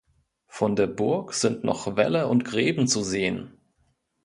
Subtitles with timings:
[0.47, 3.53] Von der Burg sind noch Wälle und Gräben zu sehen.